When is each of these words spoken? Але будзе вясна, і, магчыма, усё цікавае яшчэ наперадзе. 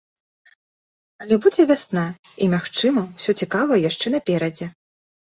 Але 1.23 1.35
будзе 1.45 1.65
вясна, 1.71 2.05
і, 2.43 2.47
магчыма, 2.53 3.03
усё 3.19 3.31
цікавае 3.43 3.77
яшчэ 3.89 4.07
наперадзе. 4.15 4.67